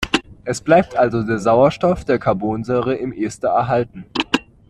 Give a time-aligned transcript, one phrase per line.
[0.45, 4.07] Es bleibt also der Sauerstoff der Carbonsäure im Ester erhalten.